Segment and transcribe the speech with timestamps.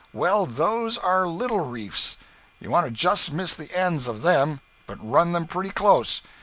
[0.13, 2.17] Well, those are little reefs;
[2.59, 6.23] you want to just miss the ends of them, but run them pretty close.